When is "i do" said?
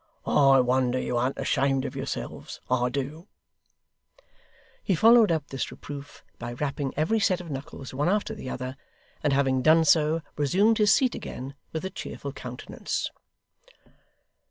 2.71-3.27